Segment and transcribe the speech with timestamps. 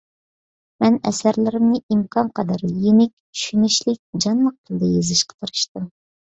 [0.83, 5.87] مەن ئەسەرلىرىمنى ئىمكانقەدەر يېنىك، چۈشىنىشلىك، جانلىق تىلدا يېزىشقا تىرىشتىم.